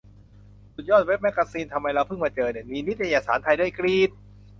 [0.75, 2.65] สุดยอดเว็บแม็กกาซีน ทำไมเราเพิ่งมาเจอเนี่ย!
[2.71, 4.09] มีนิตยสารไทยด้วย กรี๊ด!